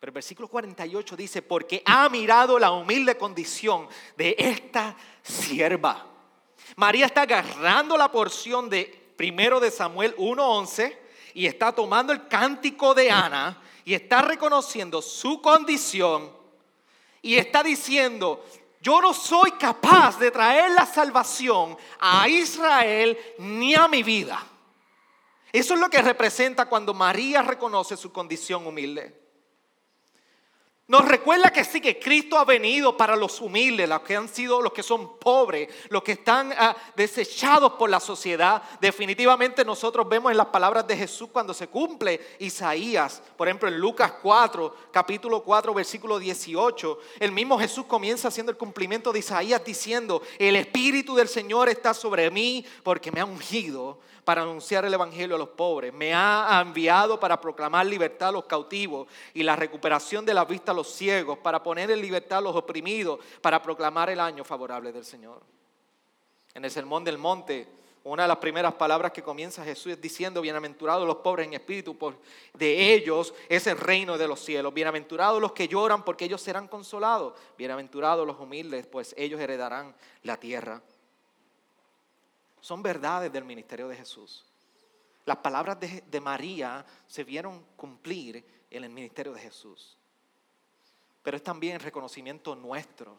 [0.00, 6.06] Pero el versículo 48 dice, porque ha mirado la humilde condición de esta sierva.
[6.76, 10.96] María está agarrando la porción de primero de Samuel 1:11
[11.34, 16.30] y está tomando el cántico de Ana y está reconociendo su condición
[17.22, 18.44] y está diciendo,
[18.80, 24.44] yo no soy capaz de traer la salvación a Israel ni a mi vida.
[25.52, 29.27] Eso es lo que representa cuando María reconoce su condición humilde.
[30.90, 34.62] Nos recuerda que sí, que Cristo ha venido para los humildes, los que han sido,
[34.62, 38.62] los que son pobres, los que están ah, desechados por la sociedad.
[38.80, 43.78] Definitivamente nosotros vemos en las palabras de Jesús cuando se cumple Isaías, por ejemplo en
[43.78, 49.62] Lucas 4, capítulo 4, versículo 18, el mismo Jesús comienza haciendo el cumplimiento de Isaías
[49.62, 53.98] diciendo, el Espíritu del Señor está sobre mí porque me ha ungido
[54.28, 55.90] para anunciar el Evangelio a los pobres.
[55.94, 60.72] Me ha enviado para proclamar libertad a los cautivos y la recuperación de la vista
[60.72, 64.92] a los ciegos, para poner en libertad a los oprimidos, para proclamar el año favorable
[64.92, 65.42] del Señor.
[66.54, 67.68] En el Sermón del Monte,
[68.04, 71.98] una de las primeras palabras que comienza Jesús es diciendo, bienaventurados los pobres en espíritu,
[71.98, 72.16] por
[72.54, 74.72] de ellos es el reino de los cielos.
[74.72, 77.34] Bienaventurados los que lloran, porque ellos serán consolados.
[77.58, 80.80] Bienaventurados los humildes, pues ellos heredarán la tierra.
[82.60, 84.46] Son verdades del ministerio de Jesús.
[85.26, 89.97] Las palabras de, de María se vieron cumplir en el ministerio de Jesús.
[91.22, 93.18] Pero es también reconocimiento nuestro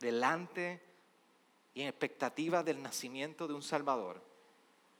[0.00, 0.80] delante
[1.74, 4.20] y en expectativa del nacimiento de un Salvador,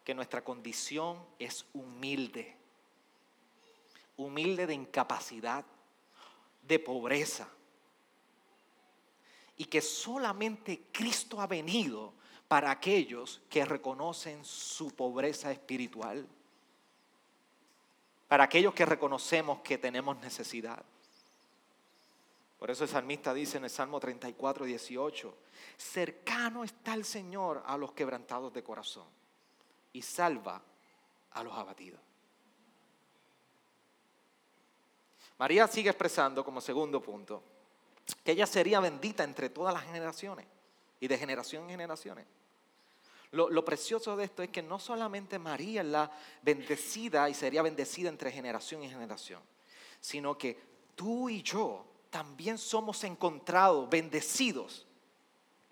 [0.04, 2.56] que nuestra condición es humilde,
[4.16, 5.64] humilde de incapacidad,
[6.62, 7.48] de pobreza,
[9.56, 12.14] y que solamente Cristo ha venido
[12.48, 16.26] para aquellos que reconocen su pobreza espiritual,
[18.28, 20.82] para aquellos que reconocemos que tenemos necesidad.
[22.60, 25.34] Por eso el salmista dice en el Salmo 34, 18,
[25.78, 29.06] cercano está el Señor a los quebrantados de corazón
[29.94, 30.60] y salva
[31.30, 31.98] a los abatidos.
[35.38, 37.42] María sigue expresando como segundo punto
[38.22, 40.44] que ella sería bendita entre todas las generaciones
[41.00, 42.26] y de generación en generaciones.
[43.30, 46.10] Lo, lo, precioso de esto es que no solamente María es la
[46.42, 49.40] bendecida y sería bendecida entre generación y generación,
[49.98, 50.60] sino que
[50.94, 54.86] tú y yo también somos encontrados, bendecidos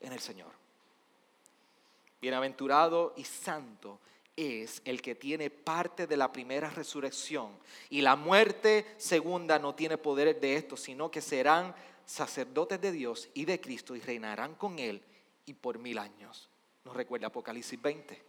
[0.01, 0.53] en el Señor.
[2.20, 3.98] Bienaventurado y santo
[4.37, 7.51] es el que tiene parte de la primera resurrección.
[7.90, 11.74] Y la muerte segunda no tiene poder de esto, sino que serán
[12.07, 15.03] sacerdotes de Dios y de Cristo y reinarán con Él
[15.44, 16.48] y por mil años.
[16.85, 18.22] Nos recuerda Apocalipsis 20.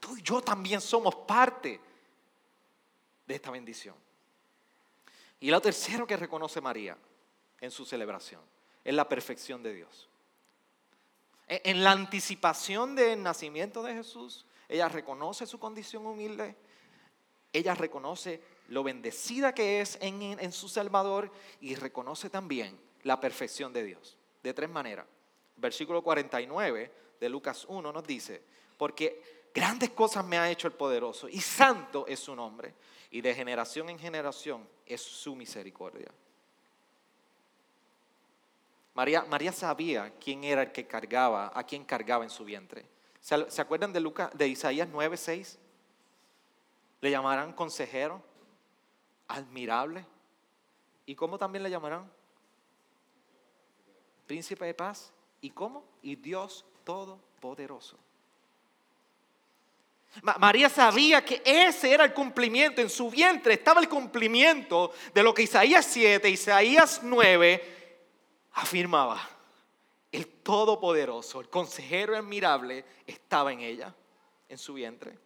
[0.00, 1.78] Tú y yo también somos parte
[3.26, 3.94] de esta bendición.
[5.38, 6.96] Y lo tercero que reconoce María
[7.60, 8.40] en su celebración.
[8.84, 10.08] Es la perfección de Dios.
[11.46, 16.56] E, en la anticipación del nacimiento de Jesús, ella reconoce su condición humilde,
[17.52, 23.72] ella reconoce lo bendecida que es en, en, su Salvador y reconoce también la perfección
[23.72, 24.16] de Dios.
[24.42, 25.06] De tres maneras.
[25.56, 28.42] Versículo 49 de Lucas 1 nos dice,
[28.78, 32.74] porque grandes cosas me ha hecho el poderoso y santo es su nombre
[33.10, 36.10] y de generación en generación es su misericordia.
[38.94, 42.86] María, María sabía quién era el que cargaba, a quién cargaba en su vientre.
[43.20, 45.58] ¿Se, acuerdan de, Lucas, de Isaías 9:6?
[47.00, 48.22] Le llamarán consejero,
[49.28, 50.04] admirable.
[51.06, 52.10] ¿Y cómo también le llamarán?
[54.26, 55.12] Príncipe de paz.
[55.40, 55.84] ¿Y cómo?
[56.02, 57.98] Y Dios Todopoderoso.
[60.38, 65.32] María sabía que ese era el cumplimiento, en su vientre estaba el cumplimiento de lo
[65.32, 67.79] que Isaías 7, Isaías 9
[68.60, 69.20] afirmaba,
[70.12, 73.94] el Todopoderoso, el consejero admirable, estaba en ella,
[74.48, 75.18] en su vientre.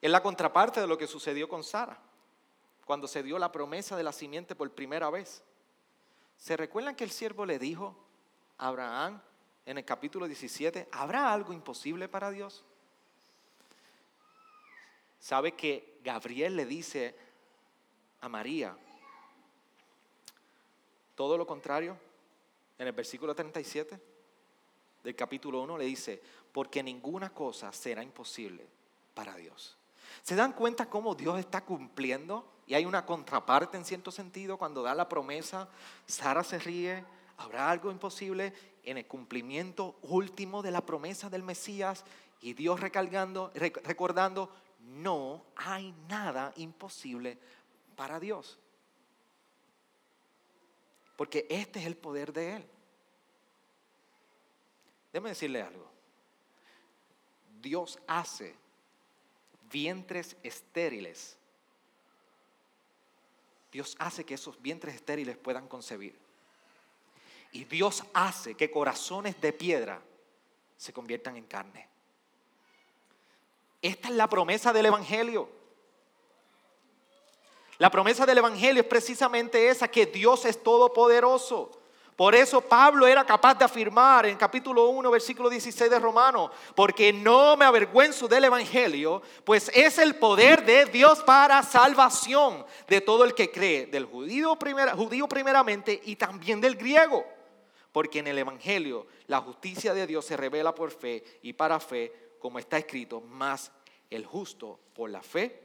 [0.00, 1.98] Es la contraparte de lo que sucedió con Sara,
[2.84, 5.42] cuando se dio la promesa de la simiente por primera vez.
[6.36, 7.96] ¿Se recuerdan que el siervo le dijo
[8.58, 9.20] a Abraham
[9.64, 12.64] en el capítulo 17, ¿habrá algo imposible para Dios?
[15.18, 17.16] ¿Sabe que Gabriel le dice
[18.20, 18.76] a María,
[21.16, 21.98] todo lo contrario,
[22.78, 23.98] en el versículo 37
[25.02, 28.66] del capítulo 1 le dice, porque ninguna cosa será imposible
[29.14, 29.76] para Dios.
[30.22, 32.46] ¿Se dan cuenta cómo Dios está cumpliendo?
[32.66, 35.68] Y hay una contraparte en cierto sentido cuando da la promesa,
[36.06, 37.04] Sara se ríe,
[37.38, 38.52] habrá algo imposible
[38.82, 42.04] en el cumplimiento último de la promesa del Mesías
[42.40, 43.52] y Dios recordando,
[44.80, 47.38] no hay nada imposible
[47.96, 48.58] para Dios.
[51.16, 52.66] Porque este es el poder de Él.
[55.12, 55.90] Déjeme decirle algo.
[57.62, 58.54] Dios hace
[59.70, 61.36] vientres estériles.
[63.72, 66.16] Dios hace que esos vientres estériles puedan concebir.
[67.52, 70.02] Y Dios hace que corazones de piedra
[70.76, 71.88] se conviertan en carne.
[73.80, 75.48] Esta es la promesa del Evangelio.
[77.78, 81.70] La promesa del Evangelio es precisamente esa, que Dios es todopoderoso.
[82.16, 87.12] Por eso Pablo era capaz de afirmar en capítulo 1, versículo 16 de Romano, porque
[87.12, 93.22] no me avergüenzo del Evangelio, pues es el poder de Dios para salvación de todo
[93.22, 94.56] el que cree, del judío,
[94.96, 97.26] judío primeramente y también del griego.
[97.92, 102.36] Porque en el Evangelio la justicia de Dios se revela por fe y para fe,
[102.38, 103.70] como está escrito, más
[104.08, 105.62] el justo por la fe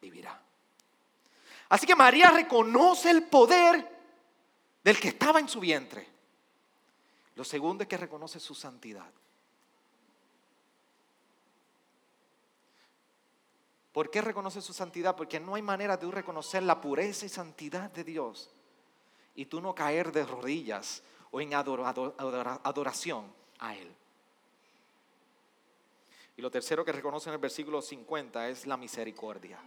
[0.00, 0.42] vivirá.
[1.72, 3.88] Así que María reconoce el poder
[4.84, 6.06] del que estaba en su vientre.
[7.34, 9.10] Lo segundo es que reconoce su santidad.
[13.90, 15.16] ¿Por qué reconoce su santidad?
[15.16, 18.50] Porque no hay manera de reconocer la pureza y santidad de Dios
[19.34, 23.90] y tú no caer de rodillas o en adoración a Él.
[26.36, 29.58] Y lo tercero que reconoce en el versículo 50 es la misericordia.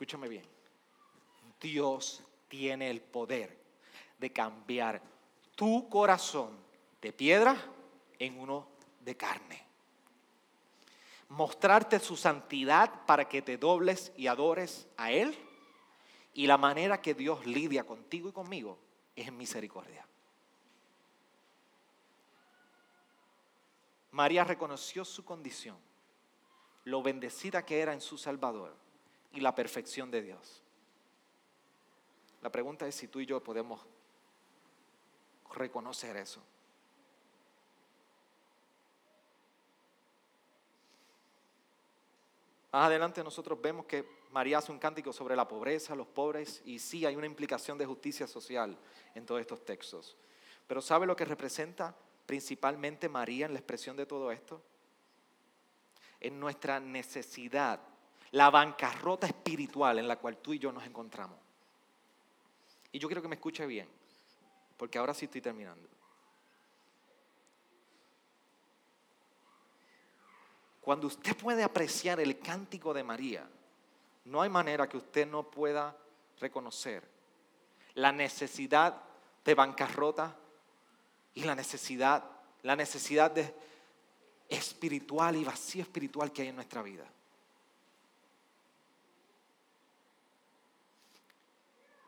[0.00, 0.46] Escúchame bien.
[1.60, 3.54] Dios tiene el poder
[4.18, 5.02] de cambiar
[5.54, 6.56] tu corazón
[7.02, 7.54] de piedra
[8.18, 8.66] en uno
[9.00, 9.62] de carne.
[11.28, 15.36] Mostrarte su santidad para que te dobles y adores a Él.
[16.32, 18.78] Y la manera que Dios lidia contigo y conmigo
[19.14, 20.06] es en misericordia.
[24.12, 25.76] María reconoció su condición,
[26.84, 28.74] lo bendecida que era en su Salvador
[29.32, 30.62] y la perfección de Dios.
[32.42, 33.80] La pregunta es si tú y yo podemos
[35.54, 36.42] reconocer eso.
[42.72, 46.78] Más adelante nosotros vemos que María hace un cántico sobre la pobreza, los pobres, y
[46.78, 48.78] sí hay una implicación de justicia social
[49.14, 50.16] en todos estos textos.
[50.68, 54.62] Pero ¿sabe lo que representa principalmente María en la expresión de todo esto?
[56.20, 57.80] En nuestra necesidad,
[58.32, 61.38] la bancarrota espiritual en la cual tú y yo nos encontramos.
[62.92, 63.88] Y yo quiero que me escuche bien,
[64.76, 65.88] porque ahora sí estoy terminando.
[70.80, 73.48] Cuando usted puede apreciar el cántico de María,
[74.24, 75.96] no hay manera que usted no pueda
[76.40, 77.06] reconocer
[77.94, 79.02] la necesidad
[79.44, 80.36] de bancarrota
[81.34, 82.24] y la necesidad,
[82.62, 83.54] la necesidad de
[84.48, 87.04] espiritual y vacío espiritual que hay en nuestra vida.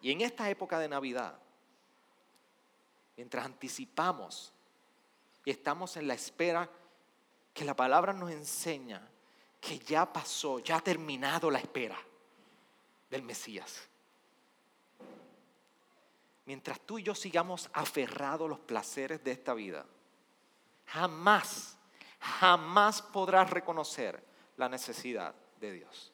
[0.02, 1.38] Y en esta época de Navidad,
[3.16, 4.52] mientras anticipamos
[5.44, 6.68] y estamos en la espera
[7.54, 9.08] que la palabra nos enseña
[9.60, 11.96] que ya pasó, ya ha terminado la espera
[13.08, 13.88] del Mesías.
[16.46, 19.86] Mientras tú y yo sigamos aferrados a los placeres de esta vida,
[20.86, 21.76] jamás,
[22.18, 24.20] jamás podrás reconocer
[24.56, 26.11] la necesidad de Dios.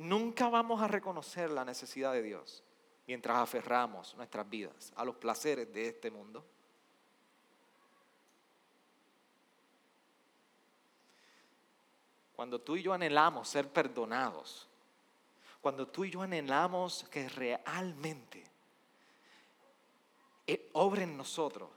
[0.00, 2.64] Nunca vamos a reconocer la necesidad de Dios
[3.06, 6.44] mientras aferramos nuestras vidas a los placeres de este mundo
[12.40, 14.66] Cuando tú y yo anhelamos ser perdonados,
[15.60, 18.42] cuando tú y yo anhelamos que realmente
[20.46, 21.68] eh, obre en nosotros,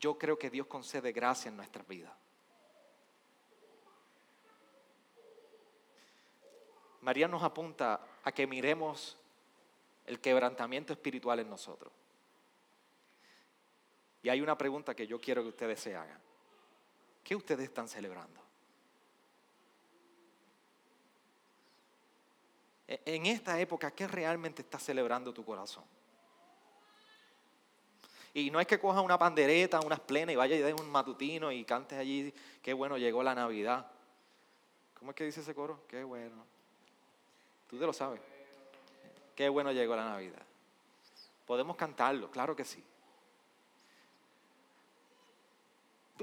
[0.00, 2.12] yo creo que Dios concede gracia en nuestra vida.
[7.04, 9.16] María nos apunta a que miremos
[10.06, 11.92] el quebrantamiento espiritual en nosotros.
[14.22, 16.18] Y hay una pregunta que yo quiero que ustedes se hagan.
[17.22, 18.40] ¿Qué ustedes están celebrando?
[22.88, 25.84] E-, en esta época, ¿qué realmente está celebrando tu corazón?
[28.32, 31.52] Y no es que coja una pandereta, unas plenas y vaya y dé un matutino
[31.52, 32.32] y cantes allí,
[32.62, 33.86] qué bueno llegó la Navidad.
[34.98, 35.82] ¿Cómo es que dice ese coro?
[35.86, 36.53] Qué bueno.
[37.68, 38.20] Tú te lo sabes.
[39.34, 40.42] Qué bueno llegó la Navidad.
[41.46, 42.82] Podemos cantarlo, claro que sí.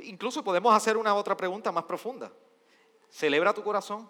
[0.03, 2.31] Incluso podemos hacer una otra pregunta más profunda.
[3.09, 4.09] ¿Celebra tu corazón?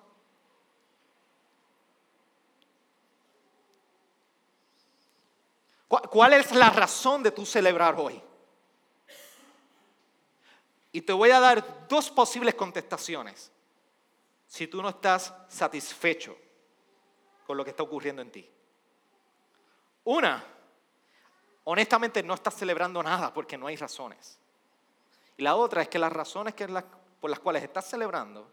[5.88, 8.22] ¿Cuál es la razón de tu celebrar hoy?
[10.94, 13.52] Y te voy a dar dos posibles contestaciones
[14.48, 16.38] si tú no estás satisfecho
[17.52, 18.50] con lo que está ocurriendo en ti.
[20.06, 20.42] Una,
[21.66, 24.40] honestamente no estás celebrando nada porque no hay razones.
[25.36, 26.54] Y la otra es que las razones
[27.20, 28.50] por las cuales estás celebrando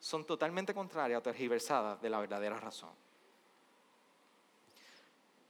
[0.00, 2.92] son totalmente contrarias o tergiversadas de la verdadera razón.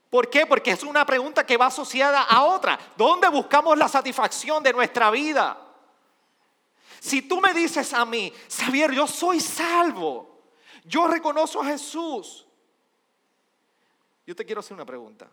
[0.09, 0.45] ¿Por qué?
[0.45, 2.77] Porque es una pregunta que va asociada a otra.
[2.97, 5.57] ¿Dónde buscamos la satisfacción de nuestra vida?
[6.99, 10.36] Si tú me dices a mí, Xavier, yo soy salvo,
[10.87, 12.45] yo reconozco a Jesús,
[14.25, 15.29] yo te quiero hacer una pregunta.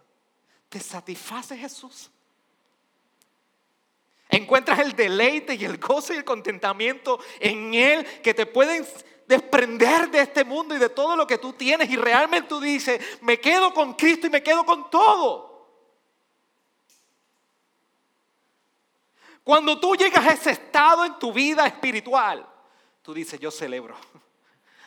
[0.69, 2.11] ¿Te satisface Jesús?
[4.29, 8.85] ¿Encuentras el deleite y el gozo y el contentamiento en Él que te pueden
[9.27, 13.01] desprender de este mundo y de todo lo que tú tienes y realmente tú dices,
[13.21, 15.55] me quedo con Cristo y me quedo con todo.
[19.45, 22.49] Cuando tú llegas a ese estado en tu vida espiritual,
[23.03, 23.95] tú dices, yo celebro.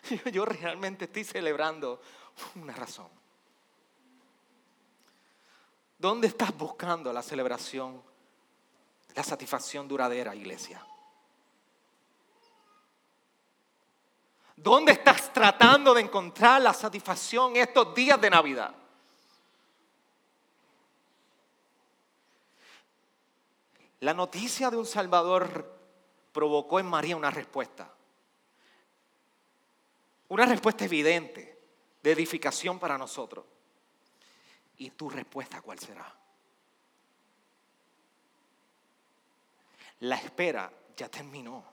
[0.31, 2.01] Yo realmente estoy celebrando
[2.55, 3.09] una razón.
[5.97, 8.01] ¿Dónde estás buscando la celebración,
[9.15, 10.85] la satisfacción duradera, iglesia?
[14.55, 18.75] ¿Dónde estás tratando de encontrar la satisfacción estos días de Navidad?
[23.99, 25.75] La noticia de un Salvador
[26.31, 27.91] provocó en María una respuesta.
[30.29, 31.57] Una respuesta evidente
[32.03, 33.45] de edificación para nosotros.
[34.77, 36.13] ¿Y tu respuesta cuál será?
[40.01, 41.63] La espera ya terminó.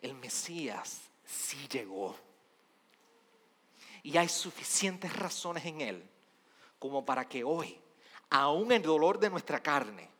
[0.00, 2.16] El Mesías sí llegó.
[4.02, 6.08] Y hay suficientes razones en Él
[6.78, 7.78] como para que hoy,
[8.30, 10.10] aún el dolor de nuestra carne,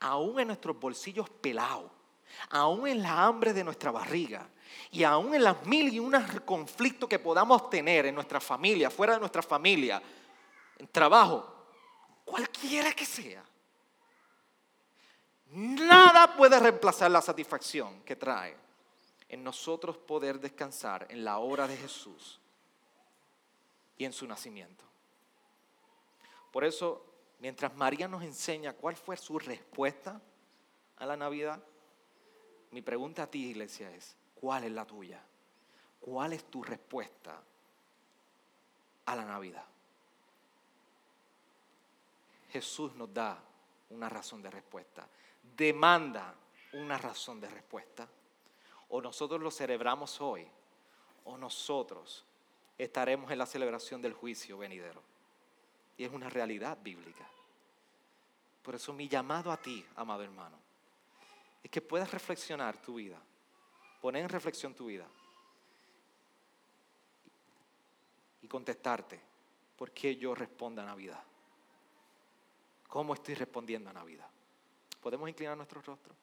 [0.00, 1.90] aún en nuestros bolsillos pelados,
[2.50, 4.46] aún en la hambre de nuestra barriga
[4.90, 9.14] y aún en las mil y unas conflictos que podamos tener en nuestra familia, fuera
[9.14, 10.02] de nuestra familia,
[10.78, 11.66] en trabajo,
[12.24, 13.44] cualquiera que sea,
[15.52, 18.56] nada puede reemplazar la satisfacción que trae
[19.28, 22.40] en nosotros poder descansar en la obra de Jesús
[23.96, 24.84] y en su nacimiento.
[26.50, 27.06] Por eso
[27.40, 30.20] mientras María nos enseña cuál fue su respuesta
[30.96, 31.62] a la Navidad,
[32.70, 35.22] mi pregunta a ti, iglesia, es, ¿cuál es la tuya?
[36.00, 37.40] ¿Cuál es tu respuesta
[39.04, 39.64] a la Navidad?
[42.50, 43.38] Jesús nos da
[43.90, 45.06] una razón de respuesta,
[45.56, 46.34] demanda
[46.72, 48.08] una razón de respuesta.
[48.88, 50.48] O nosotros lo celebramos hoy,
[51.24, 52.24] o nosotros
[52.76, 55.02] estaremos en la celebración del juicio venidero.
[55.96, 57.28] Y es una realidad bíblica.
[58.62, 60.56] Por eso mi llamado a ti, amado hermano,
[61.62, 63.18] es que puedas reflexionar tu vida,
[64.00, 65.06] poner en reflexión tu vida
[68.42, 69.20] y contestarte,
[69.76, 71.22] ¿por qué yo respondo a Navidad?
[72.88, 74.28] ¿Cómo estoy respondiendo a Navidad?
[75.00, 76.14] ¿Podemos inclinar nuestro rostro?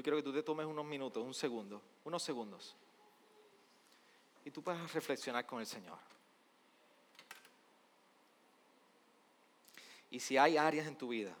[0.00, 2.74] Yo quiero que tú te tomes unos minutos, un segundo, unos segundos.
[4.46, 5.98] Y tú puedas reflexionar con el Señor.
[10.10, 11.36] Y si hay áreas en tu vida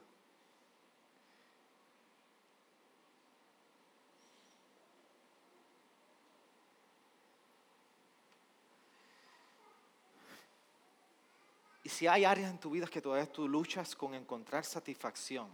[11.82, 15.48] Y si hay áreas en tu vida que todavía tú luchas con encontrar satisfacción,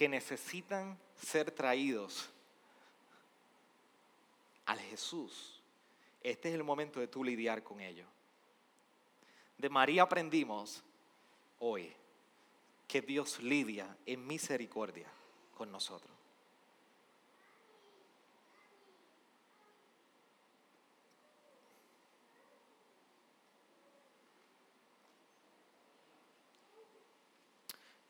[0.00, 2.30] que necesitan ser traídos
[4.64, 5.60] al Jesús,
[6.22, 8.06] este es el momento de tú lidiar con ello.
[9.58, 10.82] De María aprendimos
[11.58, 11.94] hoy
[12.88, 15.06] que Dios lidia en misericordia
[15.54, 16.16] con nosotros.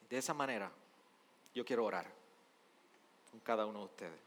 [0.09, 0.70] De esa manera,
[1.55, 2.07] yo quiero orar
[3.31, 4.21] con cada uno de ustedes.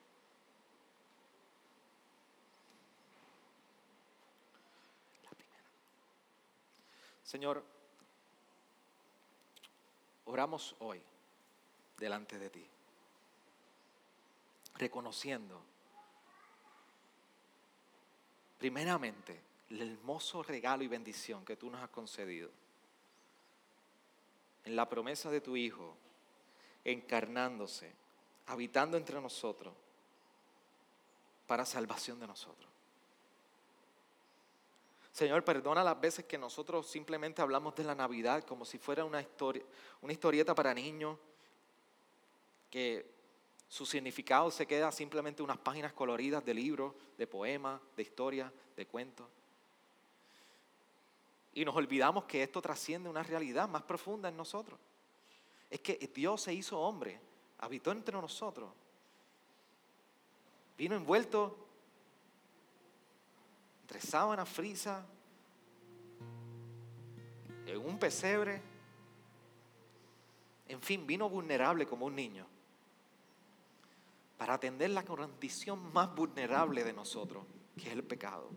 [7.23, 7.63] Señor,
[10.25, 11.01] oramos hoy
[11.97, 12.67] delante de ti,
[14.75, 15.61] reconociendo
[18.59, 22.51] primeramente el hermoso regalo y bendición que tú nos has concedido
[24.63, 25.97] en la promesa de tu Hijo
[26.85, 27.91] encarnándose,
[28.47, 29.73] habitando entre nosotros,
[31.47, 32.69] para salvación de nosotros.
[35.11, 39.21] Señor, perdona las veces que nosotros simplemente hablamos de la Navidad como si fuera una,
[39.21, 39.63] historia,
[40.01, 41.17] una historieta para niños,
[42.71, 43.05] que
[43.67, 48.87] su significado se queda simplemente unas páginas coloridas de libros, de poemas, de historias, de
[48.87, 49.27] cuentos.
[51.53, 54.79] Y nos olvidamos que esto trasciende una realidad más profunda en nosotros
[55.73, 57.19] es que Dios se hizo hombre,
[57.57, 58.69] habitó entre nosotros,
[60.77, 61.57] vino envuelto
[63.81, 65.03] entre sábana frisa,
[67.65, 68.61] en un pesebre,
[70.67, 72.45] en fin, vino vulnerable como un niño
[74.37, 77.45] para atender la condición más vulnerable de nosotros,
[77.75, 78.51] que es el pecado.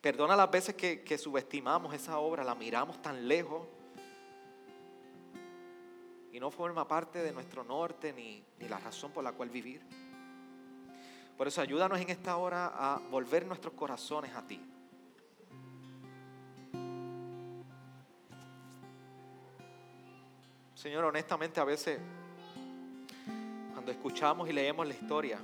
[0.00, 3.66] Perdona las veces que, que subestimamos esa obra, la miramos tan lejos
[6.34, 9.80] y no forma parte de nuestro norte ni, ni la razón por la cual vivir.
[11.38, 14.60] Por eso ayúdanos en esta hora a volver nuestros corazones a ti.
[20.74, 22.00] Señor, honestamente a veces
[23.72, 25.38] cuando escuchamos y leemos la historia,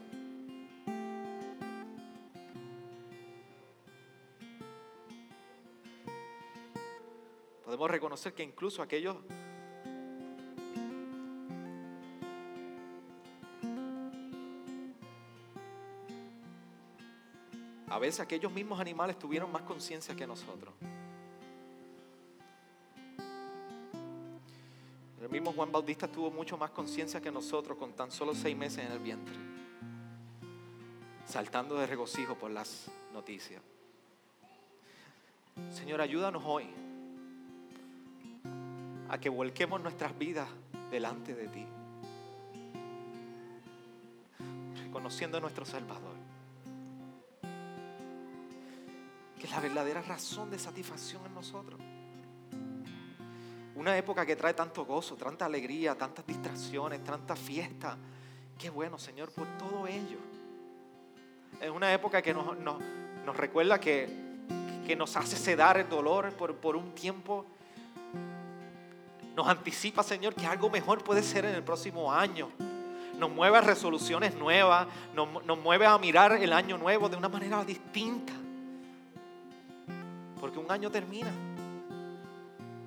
[7.64, 9.18] podemos reconocer que incluso aquellos
[18.00, 20.74] veces aquellos mismos animales tuvieron más conciencia que nosotros.
[25.20, 28.84] El mismo Juan Bautista tuvo mucho más conciencia que nosotros con tan solo seis meses
[28.84, 29.36] en el vientre,
[31.26, 33.62] saltando de regocijo por las noticias.
[35.70, 36.66] Señor, ayúdanos hoy
[39.10, 40.48] a que volquemos nuestras vidas
[40.90, 41.66] delante de ti,
[44.82, 46.19] reconociendo a nuestro Salvador
[49.40, 51.80] que es la verdadera razón de satisfacción en nosotros.
[53.74, 57.96] Una época que trae tanto gozo, tanta alegría, tantas distracciones, tanta fiesta.
[58.58, 60.18] Qué bueno, Señor, por todo ello.
[61.58, 62.46] Es una época que nos,
[63.34, 64.08] recuerda que,
[64.86, 67.46] que, nos hace sedar el dolor por, por un tiempo.
[69.34, 72.50] Nos anticipa, Señor, que algo mejor puede ser en el próximo año
[73.18, 77.28] nos mueve a resoluciones nuevas, nos, nos, mueve a mirar el año nuevo de una
[77.28, 78.32] manera distinta
[80.40, 81.30] porque un año termina.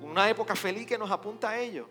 [0.02, 1.88] Una época feliz que nos apunta a ello.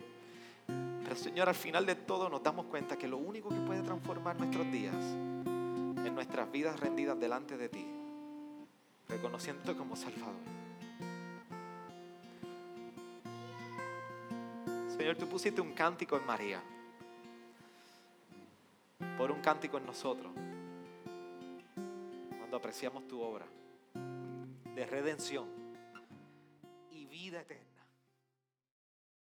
[0.67, 4.37] Pero Señor, al final de todo nos damos cuenta que lo único que puede transformar
[4.37, 7.85] nuestros días en nuestras vidas rendidas delante de ti,
[9.07, 10.35] reconociéndote como Salvador.
[14.97, 16.61] Señor, tú pusiste un cántico en María,
[19.17, 20.31] por un cántico en nosotros,
[22.37, 23.45] cuando apreciamos tu obra
[24.75, 25.49] de redención
[26.91, 27.72] y vida eterna.